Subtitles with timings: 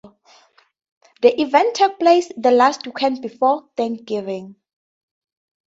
[1.21, 4.55] The event takes place the last weekend before Thanksgiving.